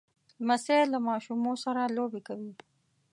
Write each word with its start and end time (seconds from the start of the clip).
لمسی 0.41 0.79
له 0.93 0.97
ماشومو 1.07 1.53
سره 1.63 1.81
لوبې 1.97 2.21
کوي. 2.27 2.53